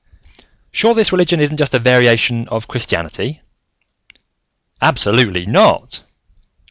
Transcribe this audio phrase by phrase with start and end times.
[0.71, 3.39] "Sure this religion isn't just a variant of Christianity?"
[4.81, 6.03] "Absolutely not!